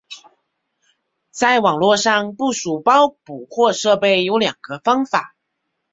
[1.29, 5.35] 在网络上部署包捕获设备有两个方法。